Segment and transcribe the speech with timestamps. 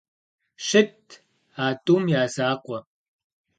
[0.67, 1.07] Щытт
[1.63, 2.79] а тӀум я закъуэ.